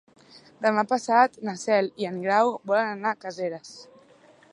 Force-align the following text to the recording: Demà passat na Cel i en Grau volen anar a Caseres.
Demà 0.65 0.83
passat 0.93 1.35
na 1.49 1.53
Cel 1.63 1.89
i 2.05 2.07
en 2.13 2.17
Grau 2.23 2.49
volen 2.71 2.89
anar 2.95 3.13
a 3.17 3.21
Caseres. 3.27 3.73